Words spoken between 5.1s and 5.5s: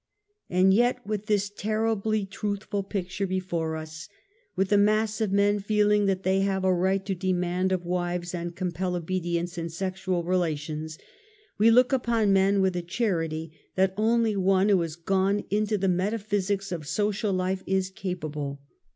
of